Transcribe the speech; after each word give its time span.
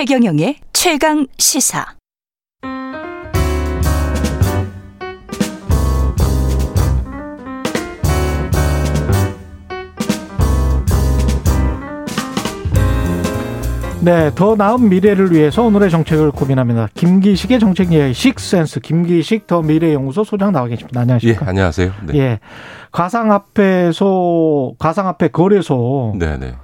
최경영의 0.00 0.56
최강 0.72 1.26
시사. 1.36 1.84
네, 14.00 14.30
더 14.34 14.56
나은 14.56 14.88
미래를 14.88 15.32
위해서 15.32 15.64
오늘의 15.64 15.90
정책을 15.90 16.30
고민합니다. 16.30 16.88
김기식의 16.94 17.60
정책 17.60 17.92
이야기 17.92 18.14
식센스 18.14 18.80
김기식 18.80 19.46
더 19.46 19.60
미래연구소 19.60 20.24
소장 20.24 20.52
나와 20.52 20.66
계십니다. 20.66 21.02
안녕하십니까? 21.02 21.44
예, 21.44 21.48
안녕하세요. 21.50 21.92
네. 22.06 22.18
예, 22.18 22.40
가상화폐소 22.90 24.76
가상화폐 24.78 25.28
거래소. 25.28 26.14
네, 26.18 26.38
네. 26.38 26.54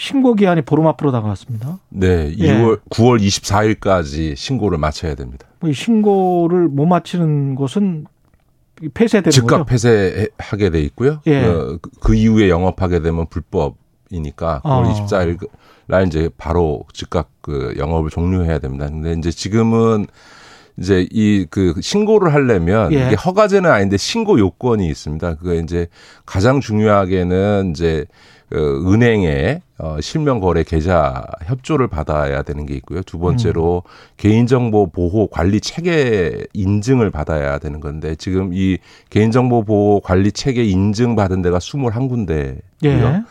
신고 0.00 0.34
기한이 0.34 0.62
보름 0.62 0.86
앞으로 0.86 1.12
다가왔습니다. 1.12 1.78
네, 1.90 2.32
2월 2.34 2.72
예. 2.72 2.88
9월 2.88 3.20
24일까지 3.20 4.34
신고를 4.34 4.78
마쳐야 4.78 5.14
됩니다. 5.14 5.46
이 5.62 5.74
신고를 5.74 6.68
못 6.68 6.86
마치는 6.86 7.54
곳은 7.54 8.06
폐쇄되는 8.94 9.30
즉각 9.30 9.58
거죠? 9.58 9.64
폐쇄하게 9.66 10.70
돼 10.70 10.80
있고요. 10.84 11.20
예. 11.26 11.44
어, 11.44 11.78
그, 11.82 11.90
그 12.00 12.14
이후에 12.14 12.48
영업하게 12.48 13.02
되면 13.02 13.26
불법이니까 13.26 14.62
9월 14.64 14.86
어. 14.86 15.06
24일 15.06 15.46
날 15.86 16.06
이제 16.06 16.30
바로 16.38 16.84
즉각 16.94 17.28
그 17.42 17.74
영업을 17.76 18.08
종료해야 18.08 18.58
됩니다. 18.58 18.86
근데 18.88 19.12
이제 19.12 19.30
지금은 19.30 20.06
이제 20.78 21.06
이 21.10 21.44
그 21.50 21.74
신고를 21.78 22.32
하려면 22.32 22.90
예. 22.94 23.06
이게 23.08 23.16
허가제는 23.16 23.70
아닌데 23.70 23.98
신고 23.98 24.38
요건이 24.38 24.88
있습니다. 24.88 25.34
그거 25.34 25.52
이제 25.56 25.88
가장 26.24 26.62
중요하게는 26.62 27.72
이제 27.72 28.06
그 28.50 28.84
은행에 28.92 29.62
어 29.78 30.00
실명 30.00 30.40
거래 30.40 30.64
계좌 30.64 31.24
협조를 31.44 31.86
받아야 31.86 32.42
되는 32.42 32.66
게 32.66 32.74
있고요. 32.74 33.02
두 33.02 33.18
번째로 33.18 33.84
음. 33.86 33.90
개인정보 34.16 34.90
보호 34.90 35.28
관리 35.28 35.60
체계 35.60 36.44
인증을 36.52 37.10
받아야 37.10 37.58
되는 37.58 37.80
건데 37.80 38.16
지금 38.16 38.50
이 38.52 38.78
개인정보 39.08 39.64
보호 39.64 40.00
관리 40.00 40.32
체계 40.32 40.64
인증 40.64 41.14
받은 41.14 41.42
데가 41.42 41.58
21군데고요. 41.58 42.60
예. 42.84 43.22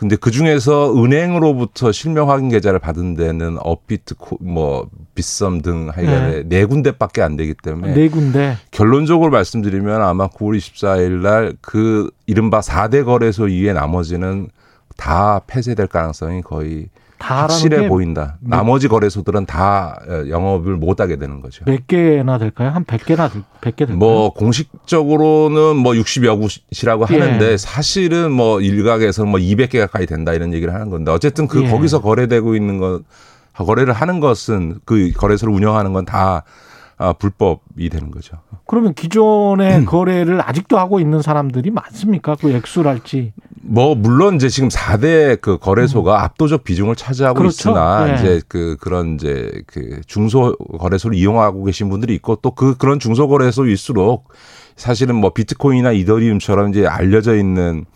근데 0.00 0.16
그 0.16 0.30
중에서 0.30 0.94
은행으로부터 0.96 1.92
실명 1.92 2.30
확인 2.30 2.48
계좌를 2.48 2.78
받은 2.78 3.16
데는 3.16 3.58
업비트, 3.60 4.14
뭐 4.40 4.88
빗썸 5.14 5.60
등 5.60 5.90
하여간에 5.92 6.30
네. 6.30 6.42
네 6.46 6.64
군데밖에 6.64 7.20
안 7.20 7.36
되기 7.36 7.52
때문에 7.52 7.92
네 7.92 8.08
군데 8.08 8.56
결론적으로 8.70 9.30
말씀드리면 9.30 10.00
아마 10.00 10.28
9월 10.28 10.56
24일 10.56 11.20
날 11.20 11.54
그 11.60 12.10
이른바 12.26 12.60
4대 12.60 13.04
거래소 13.04 13.48
이외 13.48 13.72
나머지는 13.74 14.48
다 14.96 15.40
폐쇄될 15.46 15.86
가능성이 15.88 16.40
거의 16.42 16.88
확실해 17.20 17.88
보인다. 17.88 18.38
몇, 18.40 18.56
나머지 18.56 18.88
거래소들은 18.88 19.46
다 19.46 20.00
어, 20.08 20.28
영업을 20.28 20.76
못 20.76 21.00
하게 21.00 21.16
되는 21.16 21.40
거죠. 21.40 21.64
몇 21.66 21.86
개나 21.86 22.38
될까요? 22.38 22.70
한 22.70 22.84
100개나 22.84 23.30
100개 23.60 23.76
될까요? 23.78 23.96
뭐 23.96 24.32
공식적으로는 24.32 25.76
뭐 25.76 25.92
60여 25.92 26.40
곳이라고 26.40 27.06
예. 27.12 27.18
하는데 27.18 27.56
사실은 27.56 28.32
뭐 28.32 28.60
일각에서는 28.60 29.30
뭐 29.30 29.38
200개 29.38 29.78
가까이 29.78 30.06
된다 30.06 30.32
이런 30.32 30.52
얘기를 30.54 30.74
하는 30.74 30.90
건데 30.90 31.12
어쨌든 31.12 31.46
그 31.46 31.64
예. 31.64 31.68
거기서 31.70 32.00
거래되고 32.00 32.54
있는 32.54 32.78
것 32.78 33.02
거래를 33.54 33.92
하는 33.92 34.20
것은 34.20 34.80
그 34.84 35.12
거래소를 35.12 35.52
운영하는 35.52 35.92
건 35.92 36.04
다 36.04 36.44
아, 37.02 37.14
불법이 37.14 37.88
되는 37.88 38.10
거죠. 38.10 38.36
그러면 38.66 38.92
기존의 38.92 39.78
음. 39.78 39.84
거래를 39.86 40.46
아직도 40.46 40.78
하고 40.78 41.00
있는 41.00 41.22
사람들이 41.22 41.70
많습니까? 41.70 42.36
그 42.36 42.50
액수랄지. 42.52 43.32
뭐 43.62 43.94
물론 43.94 44.34
이제 44.36 44.50
지금 44.50 44.68
4대 44.68 45.40
그 45.40 45.56
거래소가 45.56 46.18
음. 46.18 46.24
압도적 46.24 46.62
비중을 46.62 46.96
차지하고 46.96 47.38
그렇죠? 47.38 47.70
있으나 47.70 48.04
네. 48.04 48.14
이제 48.14 48.42
그 48.48 48.76
그런 48.80 49.14
이제 49.14 49.50
그 49.66 50.02
중소 50.06 50.56
거래소를 50.78 51.16
이용하고 51.16 51.64
계신 51.64 51.88
분들이 51.88 52.14
있고 52.16 52.36
또 52.36 52.50
그 52.50 52.76
그런 52.76 52.98
중소 53.00 53.28
거래소일수록 53.28 54.28
사실은 54.76 55.14
뭐 55.14 55.30
비트코인이나 55.32 55.92
이더리움처럼 55.92 56.70
이제 56.70 56.86
알려져 56.86 57.34
있는 57.36 57.86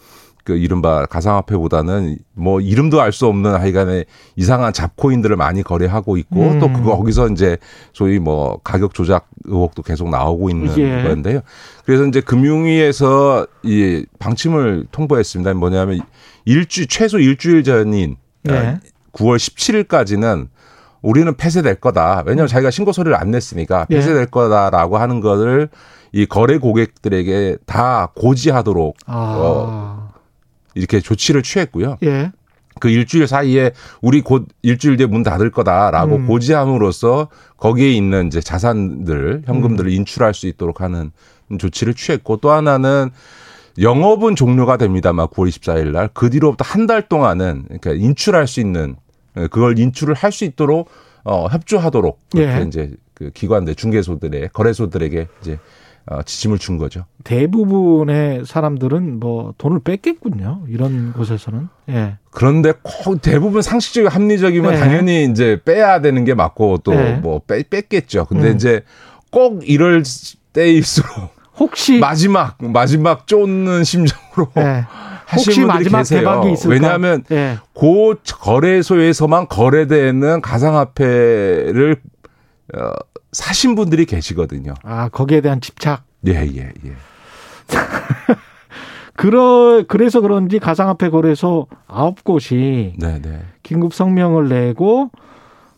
그 0.44 0.56
이른바 0.56 1.06
가상화폐보다는 1.06 2.18
뭐 2.34 2.60
이름도 2.60 3.00
알 3.00 3.12
수 3.14 3.26
없는 3.26 3.54
하여간에 3.54 4.04
이상한 4.36 4.72
잡코인들을 4.72 5.36
많이 5.36 5.62
거래하고 5.62 6.16
있고 6.16 6.40
음. 6.40 6.58
또 6.58 6.72
그거 6.72 6.96
거기서 6.96 7.28
이제 7.28 7.56
소위 7.92 8.18
뭐 8.18 8.58
가격 8.64 8.92
조작 8.92 9.28
의혹도 9.44 9.82
계속 9.82 10.10
나오고 10.10 10.50
있는 10.50 10.76
예. 10.78 11.02
건데요. 11.04 11.40
그래서 11.84 12.04
이제 12.06 12.20
금융위에서 12.20 13.46
이 13.62 14.04
방침을 14.18 14.86
통보했습니다. 14.90 15.54
뭐냐면 15.54 16.00
일주 16.44 16.86
최소 16.86 17.18
일주일 17.18 17.62
전인 17.62 18.16
예. 18.48 18.78
9월 19.12 19.36
17일까지는 19.36 20.48
우리는 21.02 21.32
폐쇄될 21.36 21.76
거다. 21.76 22.24
왜냐하면 22.26 22.48
자기가 22.48 22.70
신고 22.70 22.90
서류를 22.92 23.16
안 23.16 23.30
냈으니까 23.30 23.86
예. 23.90 23.96
폐쇄될 23.96 24.26
거다라고 24.26 24.98
하는 24.98 25.20
거를 25.20 25.68
이 26.12 26.26
거래 26.26 26.58
고객들에게 26.58 27.58
다 27.66 28.10
고지하도록 28.16 28.96
아. 29.06 29.34
어, 29.36 29.93
이렇게 30.74 31.00
조치를 31.00 31.42
취했고요. 31.42 31.98
예. 32.02 32.32
그 32.80 32.88
일주일 32.88 33.28
사이에 33.28 33.70
우리 34.02 34.20
곧 34.20 34.48
일주일 34.62 34.96
뒤에 34.96 35.06
문 35.06 35.22
닫을 35.22 35.50
거다라고 35.50 36.16
음. 36.16 36.26
고지함으로써 36.26 37.28
거기에 37.56 37.90
있는 37.92 38.26
이제 38.26 38.40
자산들, 38.40 39.42
현금들을 39.46 39.90
음. 39.90 39.94
인출할 39.94 40.34
수 40.34 40.48
있도록 40.48 40.80
하는 40.80 41.12
조치를 41.58 41.94
취했고 41.94 42.38
또 42.38 42.50
하나는 42.50 43.10
영업은 43.80 44.36
종료가 44.36 44.76
됩니다만 44.76 45.26
9월 45.28 45.48
24일 45.48 45.90
날 45.92 46.08
그 46.14 46.30
뒤로부터 46.30 46.64
한 46.66 46.86
달 46.86 47.08
동안은 47.08 47.64
그러니까 47.66 47.92
인출할 47.92 48.46
수 48.46 48.60
있는 48.60 48.96
그걸 49.34 49.78
인출을 49.78 50.14
할 50.14 50.30
수 50.32 50.44
있도록 50.44 50.88
어 51.24 51.46
협조하도록 51.46 52.18
그렇게 52.32 52.60
예. 52.60 52.64
이제 52.66 52.92
그 53.14 53.30
기관들 53.32 53.74
중개소들의 53.76 54.50
거래소들에게 54.52 55.28
이제 55.40 55.58
어, 56.06 56.22
지침을 56.22 56.58
준 56.58 56.76
거죠. 56.76 57.06
대부분의 57.24 58.44
사람들은 58.44 59.20
뭐 59.20 59.54
돈을 59.56 59.80
뺐겠군요. 59.80 60.64
이런 60.68 61.12
곳에서는. 61.14 61.68
예. 61.88 62.18
그런데 62.30 62.74
꼭 62.82 63.22
대부분 63.22 63.62
상식적이고 63.62 64.10
합리적이면 64.10 64.72
네. 64.72 64.78
당연히 64.78 65.24
이제 65.24 65.60
빼야 65.64 66.02
되는 66.02 66.24
게 66.24 66.34
맞고 66.34 66.78
또뭐 66.78 67.40
네. 67.46 67.62
뺐겠죠. 67.70 68.26
근데 68.26 68.50
음. 68.50 68.54
이제 68.54 68.82
꼭 69.30 69.62
이럴 69.66 70.02
때일수록 70.52 71.34
혹시 71.56 71.98
마지막 72.00 72.56
마지막 72.60 73.26
쫓는 73.26 73.84
심정으로 73.84 74.50
네. 74.54 74.84
하시는 75.24 75.68
분들이 75.68 75.90
계세요. 75.90 76.20
대박이 76.20 76.52
있을까? 76.52 76.70
왜냐하면 76.70 77.24
네. 77.28 77.56
그 77.72 78.14
거래소에서만 78.40 79.48
거래되는 79.48 80.42
가상화폐를 80.42 81.96
어, 82.74 82.92
사신 83.34 83.74
분들이 83.74 84.06
계시거든요. 84.06 84.74
아, 84.84 85.08
거기에 85.08 85.40
대한 85.40 85.60
집착? 85.60 86.04
예, 86.26 86.32
예, 86.32 86.72
예. 86.86 86.92
그러, 89.16 89.84
그래서 89.86 90.20
그런지 90.20 90.58
가상화폐 90.58 91.10
거래소 91.10 91.66
아홉 91.86 92.24
곳이 92.24 92.94
네, 92.98 93.20
네. 93.20 93.42
긴급 93.62 93.92
성명을 93.92 94.48
내고 94.48 95.10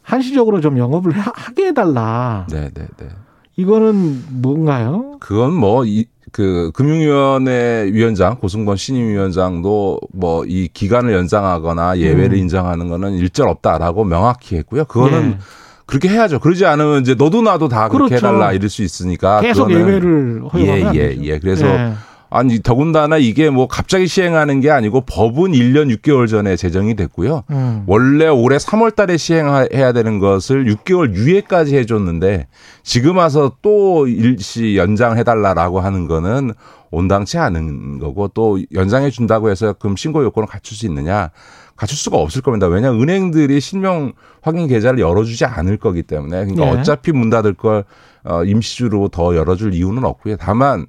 한시적으로 0.02 0.60
좀 0.60 0.78
영업을 0.78 1.12
하게 1.12 1.68
해달라. 1.68 2.46
네, 2.50 2.70
네, 2.72 2.86
네. 2.98 3.08
이거는 3.56 4.22
뭔가요? 4.42 5.16
그건 5.18 5.54
뭐, 5.54 5.84
이, 5.84 6.06
그, 6.30 6.70
금융위원회 6.74 7.90
위원장, 7.92 8.36
고승권 8.38 8.76
신임위원장도 8.76 10.00
뭐, 10.12 10.44
이 10.44 10.68
기간을 10.72 11.12
연장하거나 11.14 11.98
예외를 11.98 12.36
음. 12.36 12.42
인정하는 12.42 12.88
거는 12.88 13.14
일절 13.14 13.48
없다라고 13.48 14.04
명확히 14.04 14.56
했고요. 14.56 14.84
그거는 14.84 15.30
네. 15.30 15.38
그렇게 15.86 16.08
해야죠. 16.08 16.40
그러지 16.40 16.66
않으면 16.66 17.02
이제 17.02 17.14
너도 17.14 17.42
나도 17.42 17.68
다 17.68 17.88
그렇게 17.88 18.16
그렇죠. 18.16 18.26
해달라 18.26 18.52
이럴 18.52 18.68
수 18.68 18.82
있으니까. 18.82 19.40
계속 19.40 19.70
예외를 19.70 20.42
허용하면 20.52 20.96
예, 20.96 21.00
예, 21.00 21.16
예. 21.22 21.38
그래서 21.38 21.66
예. 21.66 21.94
아니 22.28 22.60
더군다나 22.60 23.18
이게 23.18 23.50
뭐 23.50 23.68
갑자기 23.68 24.08
시행하는 24.08 24.60
게 24.60 24.70
아니고 24.70 25.02
법은 25.02 25.52
1년 25.52 25.96
6개월 25.96 26.28
전에 26.28 26.56
제정이 26.56 26.96
됐고요. 26.96 27.44
음. 27.50 27.84
원래 27.86 28.26
올해 28.26 28.56
3월 28.56 28.94
달에 28.94 29.16
시행해야 29.16 29.92
되는 29.92 30.18
것을 30.18 30.64
6개월 30.64 31.14
유예까지 31.14 31.76
해 31.76 31.86
줬는데 31.86 32.48
지금 32.82 33.18
와서 33.18 33.52
또 33.62 34.08
일시 34.08 34.76
연장해 34.76 35.22
달라라고 35.22 35.80
하는 35.80 36.08
거는 36.08 36.52
온당치 36.90 37.38
않은 37.38 37.98
거고 38.00 38.28
또 38.28 38.58
연장해 38.74 39.10
준다고 39.10 39.50
해서 39.50 39.72
금 39.72 39.96
신고 39.96 40.24
요건을 40.24 40.48
갖출 40.48 40.76
수 40.76 40.86
있느냐 40.86 41.30
갖출 41.76 41.96
수가 41.96 42.16
없을 42.16 42.42
겁니다. 42.42 42.66
왜냐 42.66 42.90
은행들이 42.90 43.60
실명 43.60 44.12
확인 44.40 44.66
계좌를 44.66 44.98
열어주지 44.98 45.44
않을 45.44 45.76
거기 45.76 46.02
때문에 46.02 46.46
그러니까 46.46 46.64
네. 46.64 46.70
어차피 46.70 47.12
문 47.12 47.30
닫을 47.30 47.54
걸 47.54 47.84
어, 48.24 48.44
임시주로 48.44 49.08
더 49.08 49.36
열어줄 49.36 49.74
이유는 49.74 50.04
없고요. 50.04 50.36
다만 50.36 50.86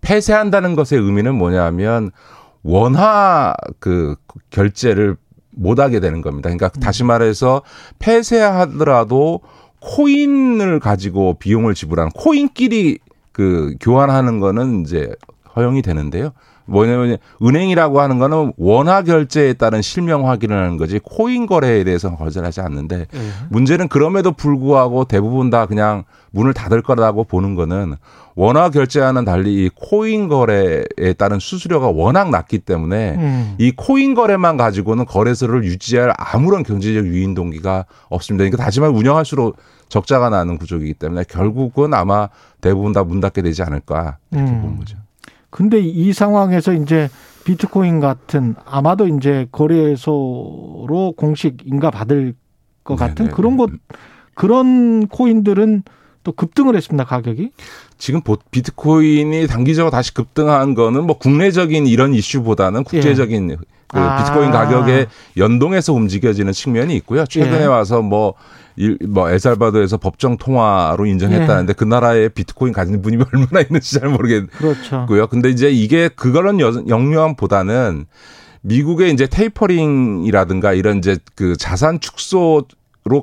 폐쇄한다는 0.00 0.74
것의 0.76 1.02
의미는 1.02 1.34
뭐냐면 1.34 2.10
원화 2.62 3.54
그 3.78 4.16
결제를 4.50 5.16
못하게 5.50 6.00
되는 6.00 6.22
겁니다. 6.22 6.48
그러니까 6.48 6.70
음. 6.76 6.80
다시 6.80 7.04
말해서 7.04 7.62
폐쇄하더라도 7.98 9.40
코인을 9.80 10.78
가지고 10.78 11.34
비용을 11.34 11.74
지불하는 11.74 12.10
코인끼리 12.12 12.98
그 13.32 13.74
교환하는 13.80 14.40
거는 14.40 14.82
이제 14.82 15.10
허용이 15.56 15.82
되는데요. 15.82 16.32
뭐냐면 16.70 17.18
은행이라고 17.42 18.00
하는 18.00 18.18
거는 18.18 18.52
원화 18.56 19.02
결제에 19.02 19.54
따른 19.54 19.82
실명 19.82 20.28
확인을 20.28 20.56
하는 20.56 20.76
거지 20.76 21.00
코인 21.02 21.46
거래에 21.46 21.84
대해서는 21.84 22.16
거절하지 22.16 22.60
않는데 22.60 23.06
네. 23.10 23.18
문제는 23.50 23.88
그럼에도 23.88 24.32
불구하고 24.32 25.04
대부분 25.04 25.50
다 25.50 25.66
그냥 25.66 26.04
문을 26.30 26.54
닫을 26.54 26.82
거라고 26.82 27.24
보는 27.24 27.56
거는 27.56 27.96
원화 28.36 28.70
결제와는 28.70 29.24
달리 29.24 29.64
이 29.64 29.70
코인 29.74 30.28
거래에 30.28 31.12
따른 31.18 31.40
수수료가 31.40 31.88
워낙 31.88 32.30
낮기 32.30 32.60
때문에 32.60 33.16
음. 33.16 33.54
이 33.58 33.72
코인 33.72 34.14
거래만 34.14 34.56
가지고는 34.56 35.04
거래소를 35.04 35.64
유지할 35.64 36.12
아무런 36.16 36.62
경제적 36.62 37.04
유인 37.06 37.34
동기가 37.34 37.84
없습니다. 38.08 38.42
그러니까 38.44 38.62
다시 38.62 38.80
말해 38.80 38.94
운영할수록 38.94 39.56
적자가 39.88 40.30
나는 40.30 40.56
구조이기 40.56 40.94
때문에 40.94 41.24
결국은 41.28 41.92
아마 41.94 42.28
대부분 42.60 42.92
다 42.92 43.02
문 43.02 43.18
닫게 43.20 43.42
되지 43.42 43.64
않을까 43.64 44.18
이렇게 44.30 44.50
음. 44.52 44.62
보는 44.62 44.78
거죠. 44.78 44.96
근데 45.50 45.80
이 45.80 46.12
상황에서 46.12 46.72
이제 46.72 47.08
비트코인 47.44 48.00
같은 48.00 48.54
아마도 48.64 49.06
이제 49.08 49.46
거래소로 49.50 51.14
공식 51.16 51.58
인가 51.64 51.90
받을 51.90 52.34
것 52.84 52.96
같은 52.96 53.26
네네. 53.26 53.30
그런 53.30 53.56
것 53.56 53.70
그런 54.34 55.06
코인들은 55.08 55.82
또 56.22 56.32
급등을 56.32 56.76
했습니다 56.76 57.04
가격이. 57.04 57.50
지금 57.98 58.20
비트코인이 58.50 59.46
단기적으로 59.46 59.90
다시 59.90 60.14
급등한 60.14 60.74
거는 60.74 61.04
뭐 61.04 61.18
국내적인 61.18 61.86
이런 61.86 62.14
이슈보다는 62.14 62.84
국제적인 62.84 63.50
예. 63.50 63.56
그 63.92 63.98
아. 63.98 64.18
비트코인 64.18 64.50
가격에 64.50 65.06
연동해서 65.36 65.92
움직여지는 65.92 66.52
측면이 66.52 66.94
있고요. 66.96 67.26
최근에 67.26 67.62
예. 67.62 67.66
와서 67.66 68.02
뭐, 68.02 68.34
뭐 69.08 69.30
엘살바도에서 69.30 69.96
법정 69.96 70.36
통화로 70.36 71.06
인정했다는데 71.06 71.70
예. 71.70 71.74
그 71.74 71.84
나라에 71.84 72.28
비트코인 72.28 72.72
가진 72.72 73.02
분이 73.02 73.16
얼마나 73.32 73.60
있는지 73.60 73.98
잘 73.98 74.08
모르겠고요. 74.08 74.74
그렇죠. 74.74 75.06
근데 75.28 75.48
이제 75.50 75.70
이게 75.70 76.08
그거는 76.08 76.60
영유함보다는 76.88 78.06
미국의 78.62 79.12
이제 79.12 79.26
테이퍼링이라든가 79.26 80.72
이런 80.74 80.98
이제 80.98 81.16
그 81.34 81.56
자산 81.56 81.98
축소로 82.00 82.64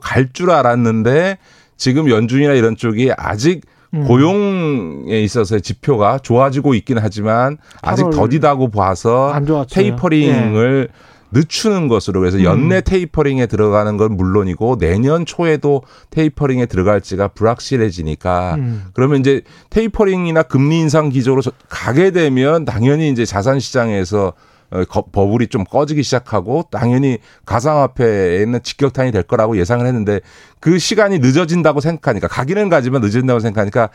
갈 0.01 0.29
줄 0.33 0.51
알았는데 0.51 1.37
지금 1.77 2.09
연준이나 2.09 2.53
이런 2.53 2.75
쪽이 2.75 3.11
아직 3.15 3.61
음. 3.65 3.76
고용에 4.05 5.21
있어서의 5.21 5.61
지표가 5.61 6.19
좋아지고 6.19 6.73
있긴 6.75 6.97
하지만 6.99 7.57
아직 7.81 8.09
더디다고 8.09 8.69
봐서 8.69 9.33
테이퍼링을 9.69 10.89
네. 10.91 11.17
늦추는 11.31 11.87
것으로 11.87 12.21
그래서 12.21 12.43
연내 12.43 12.77
음. 12.77 12.81
테이퍼링에 12.85 13.47
들어가는 13.47 13.97
건 13.97 14.15
물론이고 14.15 14.77
내년 14.77 15.25
초에도 15.25 15.83
테이퍼링에 16.09 16.67
들어갈지가 16.67 17.29
불확실해지니까 17.29 18.55
음. 18.55 18.85
그러면 18.93 19.19
이제 19.19 19.41
테이퍼링이나 19.69 20.43
금리 20.43 20.79
인상 20.79 21.09
기조로 21.09 21.41
가게 21.67 22.11
되면 22.11 22.65
당연히 22.65 23.09
이제 23.09 23.25
자산 23.25 23.59
시장에서 23.59 24.27
어, 24.27 24.33
버블이 24.69 25.47
좀 25.47 25.63
꺼지기 25.63 26.03
시작하고 26.03 26.65
당연히 26.69 27.19
가상화폐에는 27.45 28.61
직격탄이 28.63 29.11
될 29.11 29.23
거라고 29.23 29.57
예상을 29.57 29.85
했는데 29.85 30.19
그 30.59 30.77
시간이 30.77 31.19
늦어진다고 31.19 31.79
생각하니까 31.79 32.27
가기는 32.27 32.67
가지만 32.69 33.01
늦어진다고 33.01 33.39
생각하니까 33.39 33.89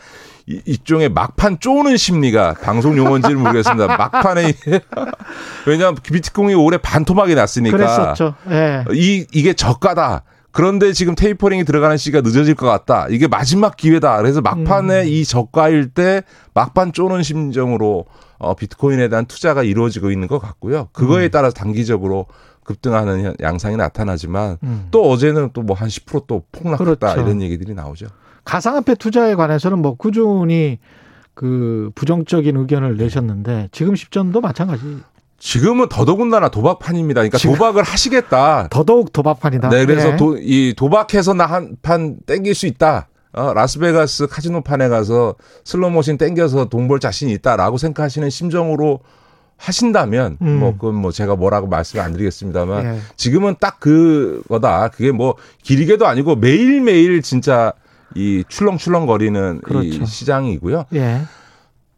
이, 0.47 0.61
이종의 0.65 1.09
막판 1.09 1.59
쪼는 1.59 1.97
심리가 1.97 2.53
방송 2.53 2.97
용어인지는 2.97 3.39
모르겠습니다. 3.39 3.85
막판에 3.97 4.53
왜냐하면 5.67 5.97
비트코인이 6.01 6.55
올해 6.55 6.77
반토막이 6.77 7.35
났으니까 7.35 7.77
그랬었죠. 7.77 8.35
네. 8.47 8.83
이 8.93 9.25
이게 9.31 9.53
저가다. 9.53 10.23
그런데 10.53 10.93
지금 10.93 11.15
테이퍼링이 11.15 11.65
들어가는 11.65 11.97
시기가 11.97 12.21
늦어질 12.21 12.53
것 12.55 12.67
같다. 12.67 13.07
이게 13.09 13.27
마지막 13.27 13.75
기회다. 13.75 14.17
그래서 14.17 14.39
막판에 14.41 15.01
음. 15.01 15.07
이 15.07 15.25
저가일 15.25 15.89
때 15.89 16.21
막판 16.53 16.93
쪼는 16.93 17.23
심정으로 17.23 18.05
어, 18.37 18.55
비트코인에 18.55 19.09
대한 19.09 19.25
투자가 19.25 19.63
이루어지고 19.63 20.11
있는 20.11 20.27
것 20.27 20.37
같고요. 20.39 20.89
그거에 20.93 21.25
음. 21.25 21.29
따라서 21.31 21.53
단기적으로 21.53 22.27
급등하는 22.63 23.33
양상이 23.41 23.75
나타나지만 23.77 24.57
음. 24.63 24.87
또 24.91 25.09
어제는 25.09 25.49
또 25.53 25.63
뭐 25.63 25.73
한 25.75 25.87
10%또 25.89 26.43
폭락했다 26.51 27.13
그렇죠. 27.13 27.21
이런 27.21 27.41
얘기들이 27.41 27.73
나오죠. 27.73 28.05
가상화폐 28.45 28.95
투자에 28.95 29.35
관해서는 29.35 29.79
뭐 29.79 29.95
꾸준히 29.95 30.77
그 31.33 31.89
부정적인 31.95 32.55
의견을 32.57 32.97
내셨는데 32.97 33.69
지금 33.71 33.95
시점도 33.95 34.39
마찬가지. 34.39 34.83
지금은 35.47 35.89
더더군다나 35.89 36.47
도박판입니다. 36.47 37.19
그러니까 37.19 37.37
도박을 37.37 37.83
하시겠다. 37.83 38.69
더더욱 38.71 39.11
도박판이다. 39.11 39.67
네, 39.69 39.85
그래서 39.85 40.11
네. 40.11 40.15
도, 40.15 40.37
이 40.39 40.73
도박해서 40.75 41.33
나 41.33 41.45
한 41.47 41.75
판 41.81 42.15
땡길 42.25 42.55
수 42.55 42.65
있다. 42.65 43.09
어, 43.33 43.53
라스베가스 43.53 44.27
카지노판에 44.27 44.87
가서 44.87 45.35
슬로모신 45.65 46.17
땡겨서 46.17 46.69
돈 46.69 46.87
벌 46.87 47.01
자신이 47.01 47.33
있다라고 47.33 47.77
생각하시는 47.77 48.29
심정으로 48.29 49.01
하신다면 49.57 50.37
음. 50.41 50.59
뭐 50.59 50.71
그건 50.73 50.95
뭐 50.95 51.11
제가 51.11 51.35
뭐라고 51.35 51.67
말씀을 51.67 52.03
안 52.03 52.13
드리겠습니다만 52.13 52.85
예. 52.85 52.99
지금은 53.17 53.55
딱 53.59 53.79
그거다. 53.81 54.89
그게 54.89 55.11
뭐 55.11 55.35
길게도 55.61 56.07
아니고 56.07 56.37
매일매일 56.37 57.21
진짜 57.21 57.73
이 58.15 58.45
출렁출렁거리는 58.47 59.61
그렇죠. 59.61 59.87
이 59.87 60.05
시장이고요. 60.05 60.85
예. 60.95 61.21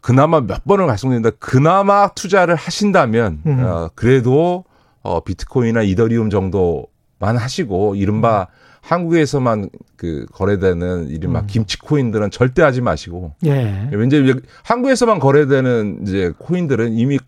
그나마 0.06 0.40
몇 0.40 0.64
번을 0.64 0.86
말씀드린다. 0.86 1.30
그나마 1.40 2.06
투자를 2.14 2.54
하신다면 2.54 3.40
음. 3.44 3.64
어, 3.64 3.90
그래도 3.96 4.64
어 5.02 5.18
비트코인이나 5.18 5.82
이더리움 5.82 6.30
정도만 6.30 7.36
하시고 7.36 7.96
이른바 7.96 8.42
음. 8.42 8.46
한국에서만 8.82 9.68
그 9.96 10.26
거래되는 10.32 11.08
이른바 11.08 11.40
음. 11.40 11.46
김치 11.48 11.76
코인들은 11.80 12.30
절대 12.30 12.62
하지 12.62 12.82
마시고. 12.82 13.34
예. 13.46 13.88
왠지 13.90 14.32
한국에서만 14.62 15.18
거래되는 15.18 15.98
이제 16.02 16.32
코인들은 16.38 16.92
이미 16.92 17.18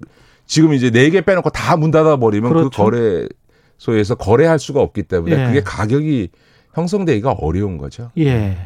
지금 0.47 0.73
이제 0.73 0.91
네 0.93 1.11
개 1.11 1.21
빼놓고 1.23 1.51
다 1.51 1.75
문 1.77 1.91
닫아 1.91 2.19
버리면 2.19 2.53
그 2.53 2.59
그렇죠. 2.71 2.85
그 2.85 3.29
거래소에서 3.81 4.15
거래할 4.15 4.61
수가 4.61 4.81
없기 4.81 5.03
때문에 5.03 5.37
예. 5.37 5.47
그게 5.49 5.63
가격이 5.65 6.29
형성되기가 6.75 7.33
어려운 7.33 7.77
거죠. 7.77 8.13
예. 8.19 8.57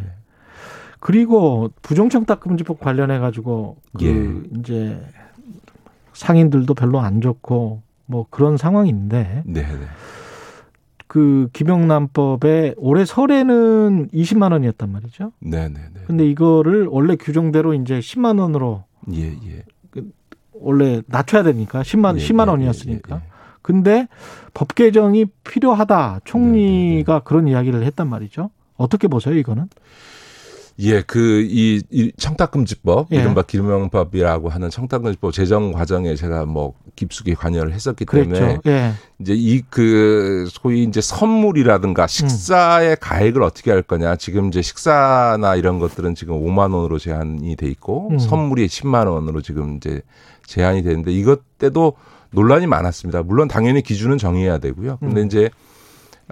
네. 1.02 1.06
그리고 1.06 1.70
부정청탁금지법 1.82 2.78
관련해 2.78 3.18
가지고 3.18 3.76
그 3.98 4.04
예. 4.54 4.58
이제 4.58 5.00
상인들도 6.12 6.72
별로 6.74 7.00
안 7.00 7.20
좋고 7.20 7.82
뭐 8.06 8.26
그런 8.30 8.56
상황인데. 8.56 9.42
네. 9.44 9.62
네. 9.62 9.78
그 11.08 11.48
김영란법에 11.52 12.76
올해 12.78 13.04
설에는 13.04 14.08
20만 14.14 14.52
원이었단 14.52 14.90
말이죠. 14.90 15.32
네, 15.40 15.68
네, 15.68 15.80
네. 15.92 16.00
근데 16.06 16.26
이거를 16.26 16.86
원래 16.86 17.16
규정대로 17.16 17.74
이제 17.74 17.98
10만 17.98 18.40
원으로 18.40 18.84
예, 19.12 19.24
예. 19.24 19.64
그 19.90 20.10
원래 20.54 21.02
낮춰야 21.06 21.42
되니까 21.42 21.82
10만 21.82 22.18
예, 22.18 22.24
10만 22.24 22.46
예, 22.46 22.50
원이었으니까. 22.52 23.16
예, 23.16 23.20
예, 23.20 23.28
근데 23.60 24.08
법 24.54 24.74
개정이 24.74 25.26
필요하다. 25.44 26.20
총리가 26.24 27.12
네, 27.12 27.18
네, 27.18 27.18
네. 27.18 27.20
그런 27.24 27.48
이야기를 27.48 27.82
했단 27.84 28.08
말이죠. 28.08 28.50
어떻게 28.76 29.06
보세요, 29.06 29.34
이거는? 29.34 29.68
예, 30.78 31.02
그, 31.02 31.46
이, 31.48 31.82
이 31.90 32.12
청탁금지법, 32.16 33.08
예. 33.12 33.16
이른바 33.16 33.42
김영법이라고 33.42 34.48
하는 34.48 34.70
청탁금지법 34.70 35.32
제정 35.32 35.72
과정에 35.72 36.14
제가 36.14 36.46
뭐 36.46 36.74
깊숙이 36.96 37.34
관여를 37.34 37.72
했었기 37.72 38.04
때문에 38.04 38.38
그렇죠. 38.38 38.60
예. 38.66 38.92
이제 39.18 39.34
이 39.34 39.62
그 39.72 40.46
소위 40.50 40.84
이제 40.84 41.00
선물이라든가 41.00 42.06
식사의 42.06 42.90
음. 42.90 42.96
가액을 43.00 43.42
어떻게 43.42 43.70
할 43.70 43.82
거냐. 43.82 44.16
지금 44.16 44.48
이제 44.48 44.60
식사나 44.60 45.56
이런 45.56 45.78
것들은 45.78 46.14
지금 46.14 46.34
5만 46.44 46.74
원으로 46.74 46.98
제한이 46.98 47.56
돼 47.56 47.68
있고 47.68 48.10
음. 48.10 48.18
선물이 48.18 48.66
10만 48.66 49.08
원으로 49.08 49.40
지금 49.40 49.76
이제 49.76 50.02
제한이 50.46 50.82
되는데 50.82 51.10
이것 51.10 51.40
때도 51.58 51.94
논란이 52.32 52.66
많았습니다. 52.66 53.22
물론 53.22 53.48
당연히 53.48 53.82
기준은 53.82 54.18
정해야 54.18 54.58
되고요. 54.58 54.98
근데 54.98 55.22
음. 55.22 55.26
이제 55.26 55.48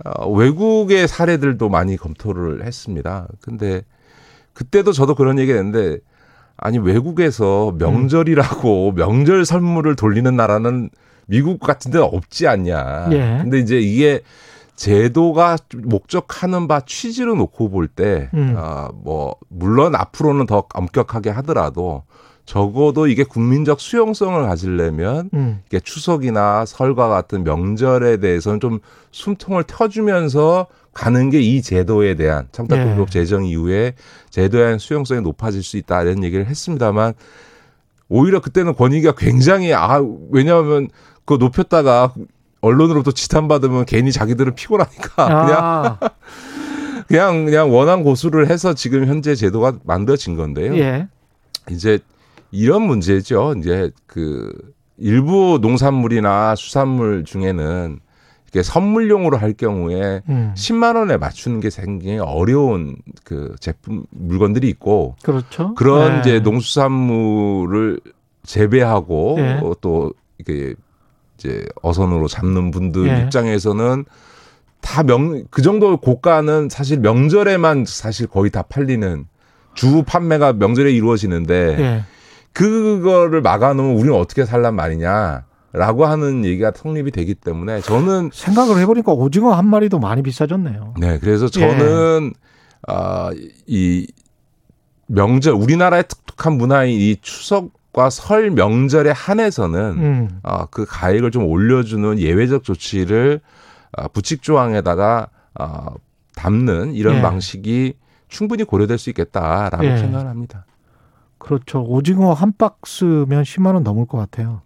어, 0.04 0.30
외국의 0.30 1.09
사례들도 1.09 1.68
많이 1.68 1.97
검토를 1.97 2.64
했습니다. 2.66 3.26
근데 3.40 3.82
그때도 4.54 4.92
저도 4.92 5.14
그런 5.14 5.38
얘기 5.38 5.52
했는데 5.52 5.99
아니 6.57 6.78
외국에서 6.78 7.75
명절이라고 7.78 8.90
음. 8.90 8.95
명절 8.95 9.45
선물을 9.45 9.97
돌리는 9.97 10.37
나라는 10.37 10.90
미국 11.26 11.61
같은 11.61 11.90
데는 11.90 12.07
없지 12.07 12.49
않냐. 12.49 13.09
예. 13.12 13.38
근데 13.40 13.59
이제 13.61 13.78
이게 13.78 14.21
제도가 14.75 15.59
목적하는 15.75 16.66
바 16.66 16.80
취지로 16.80 17.35
놓고 17.35 17.69
볼 17.71 17.87
때, 17.87 18.30
음. 18.33 18.54
어, 18.57 18.88
뭐, 18.95 19.37
물론 19.49 19.95
앞으로는 19.95 20.47
더 20.47 20.64
엄격하게 20.73 21.28
하더라도 21.30 22.02
적어도 22.47 23.07
이게 23.07 23.23
국민적 23.23 23.78
수용성을 23.78 24.42
가지려면 24.42 25.30
음. 25.35 25.61
이게 25.66 25.78
추석이나 25.80 26.64
설과 26.64 27.09
같은 27.09 27.45
명절에 27.45 28.16
대해서는 28.16 28.59
좀 28.59 28.80
숨통을 29.12 29.64
터주면서 29.64 30.66
가는 30.92 31.30
게 31.30 31.40
이 31.40 31.62
제도에 31.62 32.14
대한 32.14 32.49
청탁금법 32.52 33.06
네. 33.06 33.12
제정 33.12 33.44
이후에 33.44 33.94
제도에 34.30 34.61
대한 34.62 34.78
수용성이 34.78 35.20
높아질 35.20 35.62
수 35.62 35.76
있다 35.76 36.02
이런 36.02 36.25
얘기를 36.25 36.47
했습니다만 36.47 37.14
오히려 38.09 38.40
그때는 38.40 38.75
권익위가 38.75 39.14
굉장히 39.16 39.73
아 39.73 40.02
왜냐하면 40.30 40.88
그거 41.25 41.37
높였다가 41.37 42.12
언론으로부터 42.61 43.12
지탄받으면 43.12 43.87
괜히 43.87 44.12
자기들은 44.12 44.54
피곤하니까 44.54 45.12
아. 45.16 45.99
그냥 47.06 47.44
그냥 47.44 47.44
그냥 47.44 47.73
원한 47.75 48.02
고수를 48.02 48.50
해서 48.50 48.75
지금 48.75 49.06
현재 49.06 49.35
제도가 49.35 49.78
만들어진 49.85 50.37
건데요. 50.37 50.76
예. 50.76 51.09
이제 51.70 51.99
이런 52.50 52.82
문제죠. 52.82 53.54
이제 53.59 53.90
그 54.06 54.52
일부 54.97 55.59
농산물이나 55.62 56.54
수산물 56.56 57.25
중에는 57.25 58.00
이게 58.50 58.62
선물용으로 58.62 59.37
할 59.37 59.52
경우에 59.52 60.23
음. 60.28 60.52
10만 60.57 60.97
원에 60.97 61.16
맞추는 61.16 61.61
게 61.61 61.69
굉장히 61.71 62.19
어려운 62.19 62.97
그 63.25 63.54
제품 63.61 64.04
물건들이 64.11 64.69
있고 64.69 65.14
그렇죠. 65.23 65.75
그런 65.75 66.14
네. 66.14 66.21
이제 66.21 66.40
농수산물을 66.40 68.00
재배하고 68.42 69.35
네. 69.37 69.61
또 69.80 70.12
이게 70.38 70.75
이제 71.38 71.64
어선으로 71.83 72.26
잡는 72.28 72.71
분들 72.71 73.04
네. 73.07 73.23
입장에서는 73.23 74.04
다 74.80 75.02
명 75.02 75.45
그 75.50 75.62
정도 75.62 75.97
고가는 75.99 76.69
사실 76.71 76.99
명절에만 77.00 77.85
사실 77.87 78.26
거의 78.26 78.50
다 78.50 78.62
팔리는 78.62 79.26
주 79.75 80.02
판매가 80.04 80.54
명절에 80.54 80.90
이루어지는데 80.90 81.76
네. 81.76 82.04
그거를 82.52 83.42
막아놓으면 83.42 83.97
우리는 83.97 84.14
어떻게 84.19 84.45
살란 84.45 84.75
말이냐. 84.75 85.45
라고 85.72 86.04
하는 86.04 86.44
얘기가 86.44 86.72
성립이 86.74 87.12
되기 87.12 87.34
때문에 87.34 87.80
저는 87.80 88.30
생각을 88.32 88.78
해보니까 88.78 89.12
오징어 89.12 89.52
한 89.52 89.66
마리도 89.68 90.00
많이 90.00 90.22
비싸졌네요. 90.22 90.94
네, 90.98 91.18
그래서 91.20 91.48
저는 91.48 92.32
예. 92.34 92.92
아이 92.92 94.06
명절 95.06 95.54
우리나라의 95.54 96.04
특특한 96.08 96.54
문화인 96.54 96.98
이 96.98 97.16
추석과 97.20 98.10
설 98.10 98.50
명절에 98.50 99.10
한해서는 99.10 99.80
음. 99.98 100.40
아, 100.42 100.66
그 100.66 100.86
가액을 100.88 101.30
좀 101.30 101.46
올려주는 101.46 102.18
예외적 102.18 102.64
조치를 102.64 103.40
아, 103.92 104.08
부칙 104.08 104.42
조항에다가 104.42 105.28
아, 105.54 105.90
담는 106.34 106.94
이런 106.94 107.16
예. 107.16 107.22
방식이 107.22 107.94
충분히 108.28 108.64
고려될 108.64 108.98
수 108.98 109.10
있겠다라고 109.10 109.84
예. 109.84 109.98
생각을 109.98 110.26
합니다. 110.26 110.64
그렇죠. 111.38 111.82
오징어 111.82 112.32
한 112.32 112.52
박스면 112.56 113.42
10만 113.42 113.74
원 113.74 113.82
넘을 113.82 114.06
것 114.06 114.18
같아요. 114.18 114.62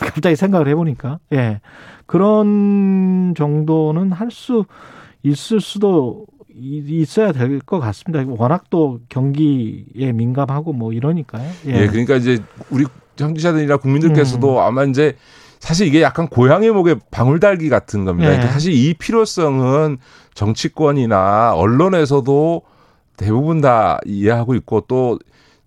갑자기 0.00 0.36
생각을 0.36 0.68
해보니까 0.68 1.18
예 1.32 1.60
그런 2.06 3.34
정도는 3.36 4.12
할 4.12 4.30
수 4.30 4.64
있을 5.22 5.60
수도 5.60 6.26
있어야 6.52 7.32
될 7.32 7.60
것 7.60 7.78
같습니다. 7.78 8.24
워낙 8.36 8.64
또 8.70 9.00
경기에 9.08 10.12
민감하고 10.12 10.72
뭐 10.72 10.92
이러니까요. 10.92 11.48
예, 11.66 11.82
예 11.82 11.86
그러니까 11.86 12.16
이제 12.16 12.38
우리 12.70 12.84
청취자들이나 13.16 13.76
국민들께서도 13.76 14.54
음. 14.54 14.58
아마 14.58 14.84
이제 14.84 15.16
사실 15.58 15.86
이게 15.86 16.00
약간 16.02 16.26
고양이 16.26 16.70
목에 16.70 16.96
방울달기 17.10 17.68
같은 17.68 18.04
겁니다. 18.04 18.28
예. 18.30 18.32
그러니까 18.36 18.52
사실 18.52 18.72
이 18.72 18.94
필요성은 18.94 19.98
정치권이나 20.34 21.54
언론에서도 21.54 22.62
대부분 23.16 23.60
다 23.60 23.98
이해하고 24.06 24.54
있고 24.54 24.82
또 24.88 25.18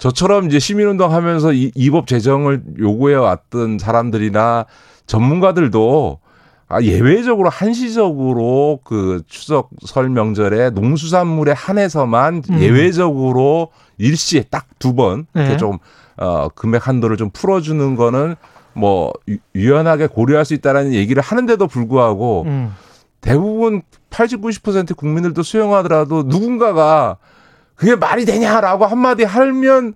저처럼 0.04 0.48
이제 0.48 0.60
시민운동 0.60 1.14
하면서 1.14 1.54
이, 1.54 1.72
이 1.76 1.90
법 1.90 2.08
제정을 2.08 2.62
요구해 2.78 3.16
왔던 3.16 3.80
사람들이나 3.80 4.66
전문가들도 5.06 6.20
아, 6.68 6.82
예외적으로 6.82 7.48
한시적으로 7.48 8.82
그 8.84 9.22
추석 9.28 9.70
설 9.86 10.10
명절에 10.10 10.72
농수산물에 10.72 11.54
한해서만 11.54 12.44
음. 12.50 12.60
예외적으로 12.60 13.70
일시에 13.98 14.44
딱 14.50 14.66
두번 14.78 15.26
네. 15.32 15.44
이렇게 15.44 15.58
좀 15.58 15.78
어, 16.18 16.50
금액 16.50 16.86
한도를 16.86 17.16
좀 17.16 17.30
풀어주는 17.30 17.96
거는 17.96 18.36
뭐 18.74 19.14
유연하게 19.56 20.08
고려할 20.08 20.44
수 20.44 20.54
있다라는 20.54 20.94
얘기를 20.94 21.24
하는데도 21.24 21.68
불구하고 21.68 22.44
음. 22.48 22.74
대부분 23.22 23.84
80, 24.10 24.42
90% 24.42 24.98
국민들도 24.98 25.44
수용하더라도 25.44 26.24
누군가가 26.24 27.18
그게 27.84 27.96
말이 27.96 28.26
되냐라고 28.26 28.86
한마디 28.86 29.24
하면 29.24 29.94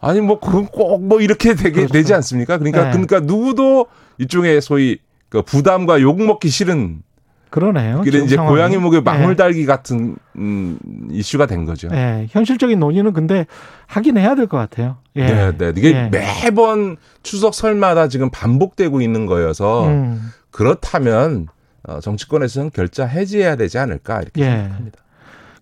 아니 0.00 0.20
뭐 0.20 0.40
그건 0.40 0.66
꼭 0.66 1.00
뭐 1.00 1.20
이렇게 1.20 1.54
되게 1.54 1.72
그렇죠. 1.72 1.92
되지 1.92 2.14
않습니까? 2.14 2.58
그러니까 2.58 2.84
네. 2.84 2.90
그러니까 2.90 3.20
누구도 3.20 3.86
일종의 4.18 4.60
소위 4.60 4.98
그 5.28 5.42
부담과 5.42 6.00
욕 6.00 6.20
먹기 6.22 6.48
싫은 6.48 7.02
그러네요. 7.50 8.02
이제 8.06 8.36
상황이. 8.36 8.48
고양이 8.48 8.76
목에 8.76 9.00
망울 9.00 9.34
달기 9.34 9.60
네. 9.60 9.66
같은 9.66 10.16
음, 10.36 10.78
이슈가 11.10 11.46
된 11.46 11.64
거죠. 11.64 11.88
네, 11.88 12.26
현실적인 12.30 12.78
논의는 12.78 13.12
근데 13.12 13.46
하긴 13.86 14.18
해야 14.18 14.34
될 14.36 14.46
것 14.46 14.56
같아요. 14.56 14.98
예. 15.16 15.26
네, 15.26 15.56
네. 15.58 15.72
이게 15.76 15.92
예. 15.92 16.08
매번 16.12 16.96
추석 17.24 17.54
설마다 17.54 18.06
지금 18.08 18.30
반복되고 18.30 19.00
있는 19.00 19.26
거여서 19.26 19.88
음. 19.88 20.30
그렇다면 20.52 21.48
어, 21.82 21.98
정치권에서는 22.00 22.70
결자 22.72 23.04
해지해야 23.06 23.56
되지 23.56 23.78
않을까 23.78 24.22
이렇게 24.22 24.42
예. 24.42 24.50
생각합니다. 24.50 24.98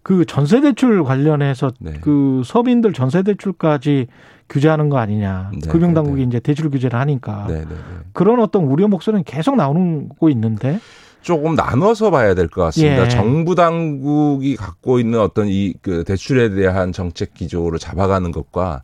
그 0.02 0.24
전세 0.24 0.60
대출 0.60 1.04
관련해서 1.04 1.70
네. 1.80 1.94
그 2.00 2.42
서민들 2.44 2.92
전세 2.92 3.22
대출까지 3.22 4.06
규제하는 4.48 4.88
거 4.88 4.98
아니냐. 4.98 5.50
네, 5.62 5.68
금융 5.70 5.92
당국이 5.94 6.20
네, 6.20 6.22
네. 6.22 6.28
이제 6.28 6.40
대출 6.40 6.70
규제를 6.70 6.98
하니까 6.98 7.46
네, 7.48 7.60
네, 7.60 7.74
그런 8.12 8.40
어떤 8.40 8.64
우려 8.64 8.88
목소리는 8.88 9.22
계속 9.24 9.56
나오고 9.56 10.30
있는데 10.30 10.80
조금 11.20 11.54
나눠서 11.54 12.10
봐야 12.10 12.34
될 12.34 12.48
것 12.48 12.62
같습니다. 12.62 13.04
예. 13.04 13.08
정부 13.08 13.54
당국이 13.54 14.56
갖고 14.56 14.98
있는 15.00 15.20
어떤 15.20 15.46
이 15.48 15.74
그 15.82 16.04
대출에 16.04 16.50
대한 16.50 16.92
정책 16.92 17.34
기조를 17.34 17.78
잡아가는 17.78 18.30
것과 18.32 18.82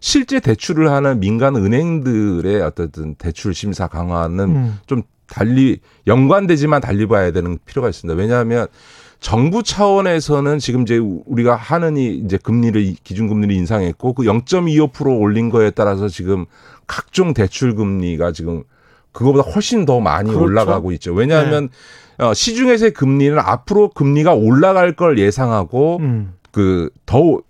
실제 0.00 0.40
대출을 0.40 0.90
하는 0.90 1.20
민간 1.20 1.56
은행들의 1.56 2.60
어떤 2.60 3.14
대출 3.14 3.54
심사 3.54 3.86
강화는 3.88 4.44
음. 4.44 4.78
좀 4.86 5.02
달리 5.26 5.78
연관되지만 6.06 6.80
달리 6.82 7.06
봐야 7.06 7.30
되는 7.30 7.58
필요가 7.64 7.88
있습니다. 7.88 8.16
왜냐하면 8.20 8.66
정부 9.20 9.62
차원에서는 9.62 10.58
지금 10.58 10.82
이제 10.82 10.98
우리가 10.98 11.56
하는 11.56 11.96
이 11.96 12.16
이제 12.24 12.36
금리를 12.36 12.94
기준금리를 13.02 13.54
인상했고 13.54 14.12
그 14.12 14.22
0.25% 14.24 15.20
올린 15.20 15.50
거에 15.50 15.70
따라서 15.70 16.08
지금 16.08 16.46
각종 16.86 17.34
대출 17.34 17.74
금리가 17.74 18.32
지금 18.32 18.62
그거보다 19.12 19.48
훨씬 19.50 19.86
더 19.86 20.00
많이 20.00 20.28
그렇죠. 20.28 20.44
올라가고 20.44 20.92
있죠. 20.92 21.14
왜냐하면 21.14 21.70
네. 22.18 22.24
어, 22.24 22.34
시중에서의 22.34 22.92
금리는 22.92 23.38
앞으로 23.38 23.90
금리가 23.90 24.34
올라갈 24.34 24.92
걸 24.92 25.18
예상하고 25.18 25.98
음. 26.00 26.34
그더 26.50 27.40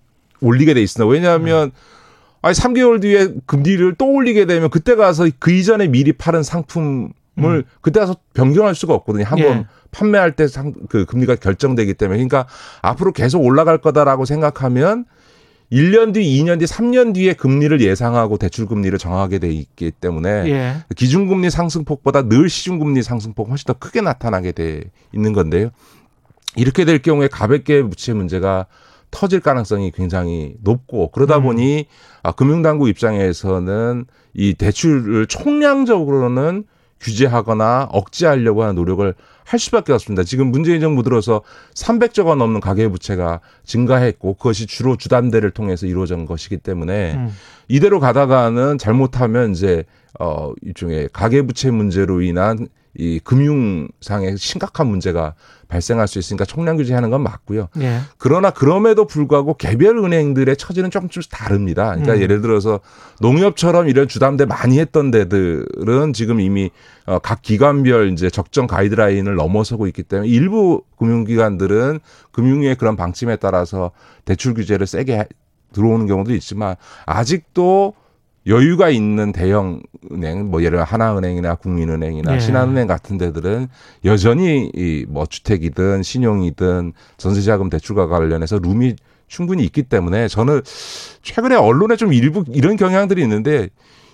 올리게 0.41 0.73
돼 0.73 0.81
있습니다. 0.81 1.09
왜냐하면 1.11 1.65
음. 1.65 1.71
아니 2.41 2.53
3개월 2.53 3.01
뒤에 3.01 3.29
금리를 3.45 3.95
또 3.95 4.11
올리게 4.11 4.45
되면 4.45 4.69
그때 4.69 4.95
가서 4.95 5.27
그 5.39 5.51
이전에 5.51 5.87
미리 5.87 6.13
팔은 6.13 6.43
상품 6.43 7.11
을 7.39 7.45
음. 7.45 7.63
그때 7.81 7.99
가서 7.99 8.15
변경할 8.33 8.73
수가 8.73 8.93
없거든요. 8.95 9.23
한번 9.25 9.47
예. 9.49 9.65
판매할 9.91 10.35
때그 10.35 11.05
금리가 11.05 11.35
결정되기 11.35 11.93
때문에 11.93 12.17
그러니까 12.17 12.47
앞으로 12.81 13.11
계속 13.11 13.43
올라갈 13.43 13.77
거다라고 13.77 14.25
생각하면 14.25 15.05
1년 15.71 16.13
뒤, 16.13 16.21
2년 16.21 16.59
뒤, 16.59 16.65
3년 16.65 17.13
뒤에 17.13 17.33
금리를 17.33 17.79
예상하고 17.81 18.37
대출 18.37 18.65
금리를 18.65 18.97
정하게 18.97 19.37
돼 19.37 19.51
있기 19.51 19.91
때문에 19.91 20.29
예. 20.49 20.75
기준금리 20.95 21.49
상승폭보다 21.49 22.23
늘 22.23 22.49
시중금리 22.49 23.03
상승폭 23.03 23.49
훨씬 23.49 23.67
더 23.67 23.73
크게 23.73 24.01
나타나게 24.01 24.53
돼 24.53 24.83
있는 25.13 25.33
건데요. 25.33 25.69
이렇게 26.55 26.85
될 26.85 26.99
경우에 26.99 27.27
가볍게 27.27 27.83
부채 27.83 28.13
문제가 28.13 28.65
터질 29.11 29.39
가능성이 29.39 29.91
굉장히 29.91 30.55
높고 30.61 31.11
그러다 31.11 31.37
음. 31.37 31.43
보니 31.43 31.85
아, 32.23 32.31
금융당국 32.31 32.87
입장에서는 32.89 34.05
이 34.33 34.53
대출을 34.53 35.27
총량적으로는 35.27 36.65
규제하거나 36.99 37.89
억제하려고 37.91 38.63
하는 38.63 38.75
노력을 38.75 39.13
할 39.45 39.59
수밖에 39.59 39.93
없습니다. 39.93 40.23
지금 40.23 40.51
문재인 40.51 40.81
정부 40.81 41.03
들어서 41.03 41.41
300조 41.73 42.25
원 42.25 42.39
넘는 42.39 42.59
가계 42.59 42.89
부채가 42.89 43.39
증가했고 43.63 44.33
그것이 44.33 44.67
주로 44.67 44.97
주담대를 44.97 45.51
통해서 45.51 45.85
이루어진 45.85 46.25
것이기 46.25 46.57
때문에 46.57 47.13
음. 47.13 47.33
이대로 47.69 47.99
가다가는 47.99 48.77
잘못하면 48.77 49.51
이제 49.51 49.85
어 50.19 50.51
일종의 50.61 51.09
가계 51.13 51.43
부채 51.43 51.71
문제로 51.71 52.21
인한 52.21 52.67
이 52.97 53.19
금융상의 53.23 54.37
심각한 54.37 54.87
문제가 54.87 55.35
발생할 55.67 56.07
수 56.07 56.17
있으니까 56.17 56.45
총량 56.45 56.77
규제하는 56.77 57.11
건 57.11 57.21
맞고요. 57.21 57.67
예. 57.79 57.99
그러나 58.17 58.49
그럼에도 58.49 59.05
불구하고 59.05 59.53
개별 59.53 59.97
은행들의 59.97 60.57
처지는 60.57 60.89
조금씩 60.89 61.29
다릅니다. 61.29 61.89
그러니까 61.91 62.15
음. 62.15 62.21
예를 62.21 62.41
들어서 62.41 62.79
농협처럼 63.21 63.87
이런 63.87 64.07
주담대 64.07 64.45
많이 64.45 64.79
했던 64.79 65.11
데들은 65.11 66.13
지금 66.13 66.39
이미 66.39 66.71
어, 67.05 67.19
각 67.19 67.41
기관별 67.41 68.11
이제 68.13 68.29
적정 68.31 68.65
가이드라인을 68.65 69.35
넘어서고 69.35 69.85
있기 69.87 70.03
때문에 70.03 70.27
일부 70.27 70.81
금융기관들은 70.97 71.99
금융위의 72.31 72.75
그런 72.75 72.95
방침에 72.95 73.35
따라서 73.35 73.91
대출 74.25 74.55
규제를 74.55 74.87
세게 74.87 75.27
들어오는 75.73 76.07
경우도 76.07 76.33
있지만 76.33 76.75
아직도 77.05 77.93
여유가 78.47 78.89
있는 78.89 79.31
대형 79.31 79.81
은행, 80.11 80.49
뭐 80.49 80.61
예를 80.61 80.77
들어 80.77 80.83
하나은행이나 80.83 81.55
국민은행이나 81.55 82.31
네. 82.33 82.39
신한은행 82.39 82.87
같은 82.87 83.17
데들은 83.17 83.67
여전히 84.05 84.71
이 84.73 85.05
뭐 85.09 85.25
주택이든 85.25 86.03
신용이든 86.03 86.93
전세자금 87.17 87.69
대출과 87.69 88.07
관련해서 88.07 88.59
룸이 88.59 88.95
충분히 89.27 89.63
있기 89.65 89.83
때문에 89.83 90.27
저는 90.27 90.61
최근에 91.21 91.55
언론에 91.55 91.95
좀 91.97 92.13
일부 92.13 92.43
이런 92.53 92.77
경향들이 92.77 93.21
있는데 93.21 93.69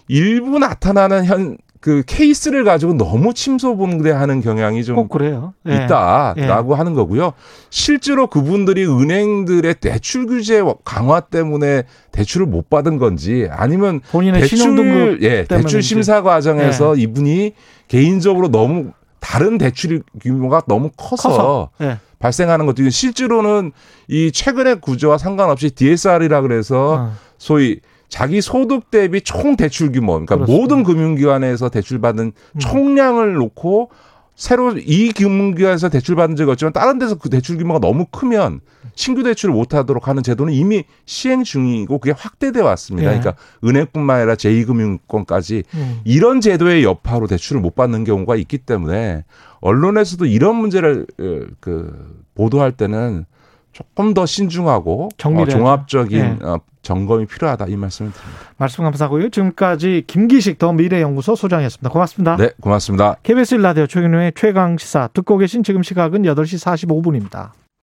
일부 0.08 0.58
나타나는 0.60 1.26
현 1.26 1.58
그 1.84 2.02
케이스를 2.08 2.64
가지고 2.64 2.94
너무 2.94 3.34
침소봉대하는 3.34 4.40
경향이 4.40 4.86
좀 4.86 5.10
그래요. 5.10 5.54
예. 5.68 5.84
있다라고 5.84 6.72
예. 6.72 6.78
하는 6.78 6.94
거고요. 6.94 7.34
실제로 7.70 8.28
그분들이 8.28 8.86
은행들의 8.86 9.76
대출 9.82 10.26
규제 10.26 10.64
강화 10.86 11.20
때문에 11.20 11.84
대출을 12.14 12.46
못 12.46 12.70
받은 12.70 13.00
건지 13.00 13.50
아니면 13.52 14.00
본인의 14.12 14.40
대출 14.40 15.20
예 15.24 15.44
대출 15.44 15.84
심사 15.84 16.22
과정에서 16.22 16.98
예. 16.98 17.02
이분이 17.02 17.52
개인적으로 17.90 18.48
너무 18.48 18.92
다른 19.20 19.58
대출 19.58 20.04
규모가 20.22 20.62
너무 20.70 20.90
커서, 20.96 21.30
커서. 21.30 21.70
예. 21.82 21.98
발생하는 22.20 22.66
것도 22.66 22.90
실제로는 22.90 23.74
이 24.08 24.32
최근의 24.32 24.80
구조와 24.80 25.18
상관없이 25.18 25.70
DSR이라 25.70 26.40
그래서 26.44 26.94
어. 26.94 27.12
소위 27.38 27.82
자기 28.14 28.42
소득 28.42 28.92
대비 28.92 29.22
총 29.22 29.56
대출 29.56 29.92
규모, 29.92 30.12
그러니까 30.12 30.36
그렇습니다. 30.36 30.62
모든 30.62 30.84
금융기관에서 30.84 31.70
대출받은 31.70 32.26
음. 32.26 32.60
총량을 32.60 33.34
놓고 33.34 33.90
새로 34.36 34.78
이 34.78 35.12
금융기관에서 35.12 35.90
대출받은 35.90 36.36
적이 36.36 36.52
없지만 36.52 36.74
다른 36.74 37.00
데서 37.00 37.16
그 37.16 37.32
대출 37.32 37.58
규모가 37.58 37.80
너무 37.80 38.06
크면 38.06 38.60
신규 38.94 39.24
대출을 39.24 39.56
못하도록 39.56 40.08
하는 40.08 40.22
제도는 40.22 40.54
이미 40.54 40.84
시행 41.08 41.44
중이고 41.44 41.98
그게 41.98 42.14
확대돼 42.16 42.62
왔습니다. 42.62 43.16
예. 43.16 43.20
그러니까 43.20 43.42
은행뿐만 43.64 44.18
아니라 44.18 44.36
제2금융권까지 44.36 45.64
음. 45.74 46.02
이런 46.04 46.40
제도의 46.40 46.84
여파로 46.84 47.26
대출을 47.26 47.64
못 47.64 47.74
받는 47.74 48.04
경우가 48.04 48.36
있기 48.36 48.60
때문에 48.60 49.26
언론에서도 49.60 50.28
이런 50.28 50.58
문제를 50.58 51.08
어, 51.20 51.40
그 51.60 52.22
보도할 52.36 52.74
때는 52.74 53.26
조금 53.74 54.14
더 54.14 54.26
신중하고 54.26 55.10
어, 55.24 55.46
종합적인 55.46 56.20
예. 56.20 56.46
어, 56.46 56.60
점검이 56.84 57.26
필요하다 57.26 57.66
이 57.68 57.76
말씀을 57.76 58.12
드립니다. 58.12 58.40
말씀 58.58 58.84
감사하고요. 58.84 59.30
지금까지 59.30 60.04
김기식 60.06 60.60
더 60.60 60.72
미래연구소 60.74 61.36
소장이었습니다. 61.36 61.90
고맙습니다. 61.90 62.38
네, 62.38 62.52
고맙습니다. 62.62 63.16
KBS 63.24 63.56
일라디오 63.56 63.88
최경영의 63.88 64.34
최강 64.36 64.78
시사 64.78 65.10
듣고 65.14 65.38
계신 65.38 65.64
지금 65.64 65.82
시각은 65.82 66.24
8시 66.24 66.88
45분입니다. 66.88 67.52